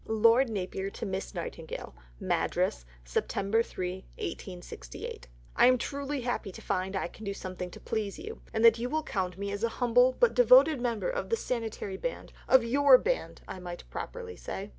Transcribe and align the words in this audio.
(Lord 0.07 0.49
Napier 0.49 0.89
to 0.89 1.05
Miss 1.05 1.35
Nightingale.) 1.35 1.93
MADRAS, 2.19 2.85
Sept. 3.05 3.63
3. 3.63 4.03
I 5.55 5.65
am 5.67 5.77
truly 5.77 6.21
happy 6.21 6.51
to 6.51 6.59
find 6.59 6.95
that 6.95 7.03
I 7.03 7.07
can 7.07 7.23
do 7.23 7.35
something 7.35 7.69
to 7.69 7.79
please 7.79 8.17
you 8.17 8.41
and 8.51 8.65
that 8.65 8.79
you 8.79 8.89
will 8.89 9.03
count 9.03 9.37
me 9.37 9.51
as 9.51 9.63
a 9.63 9.69
humble 9.77 10.13
but 10.19 10.33
devoted 10.33 10.81
member 10.81 11.11
of 11.11 11.29
the 11.29 11.35
Sanitary 11.37 11.97
band, 11.97 12.33
of 12.47 12.63
your 12.63 12.97
band 12.97 13.43
I 13.47 13.59
might 13.59 13.83
more 13.83 13.91
properly 13.91 14.35
say! 14.35 14.69